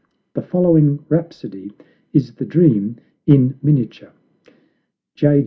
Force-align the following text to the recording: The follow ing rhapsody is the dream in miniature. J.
The 0.33 0.41
follow 0.41 0.75
ing 0.75 1.05
rhapsody 1.09 1.73
is 2.11 2.33
the 2.33 2.45
dream 2.47 2.95
in 3.27 3.59
miniature. 3.61 4.11
J. 5.13 5.39